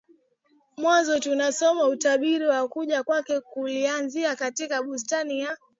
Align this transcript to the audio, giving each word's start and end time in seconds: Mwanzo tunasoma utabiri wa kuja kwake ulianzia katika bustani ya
Mwanzo 0.77 1.19
tunasoma 1.19 1.85
utabiri 1.85 2.45
wa 2.47 2.67
kuja 2.67 3.03
kwake 3.03 3.41
ulianzia 3.55 4.35
katika 4.35 4.83
bustani 4.83 5.39
ya 5.39 5.57